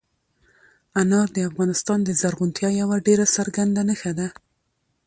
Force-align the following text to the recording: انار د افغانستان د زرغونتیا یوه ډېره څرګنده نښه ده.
انار 1.01 1.27
د 1.33 1.37
افغانستان 1.49 1.99
د 2.03 2.09
زرغونتیا 2.21 2.69
یوه 2.81 2.97
ډېره 3.07 3.25
څرګنده 3.35 3.81
نښه 3.89 4.11
ده. 4.19 4.27